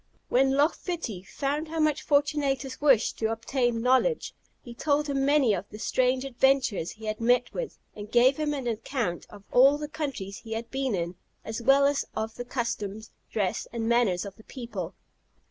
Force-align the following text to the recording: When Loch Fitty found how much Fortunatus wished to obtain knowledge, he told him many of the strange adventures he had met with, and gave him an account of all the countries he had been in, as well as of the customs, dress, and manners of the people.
When 0.29 0.53
Loch 0.55 0.73
Fitty 0.73 1.21
found 1.21 1.67
how 1.67 1.79
much 1.79 2.01
Fortunatus 2.01 2.81
wished 2.81 3.19
to 3.19 3.31
obtain 3.31 3.83
knowledge, 3.83 4.33
he 4.63 4.73
told 4.73 5.05
him 5.07 5.23
many 5.23 5.53
of 5.53 5.69
the 5.69 5.77
strange 5.77 6.25
adventures 6.25 6.89
he 6.89 7.05
had 7.05 7.21
met 7.21 7.53
with, 7.53 7.77
and 7.95 8.09
gave 8.11 8.37
him 8.37 8.51
an 8.55 8.65
account 8.65 9.27
of 9.29 9.43
all 9.51 9.77
the 9.77 9.87
countries 9.87 10.37
he 10.39 10.53
had 10.53 10.71
been 10.71 10.95
in, 10.95 11.13
as 11.45 11.61
well 11.61 11.85
as 11.85 12.03
of 12.15 12.33
the 12.33 12.45
customs, 12.45 13.11
dress, 13.31 13.67
and 13.71 13.87
manners 13.87 14.25
of 14.25 14.35
the 14.37 14.43
people. 14.43 14.95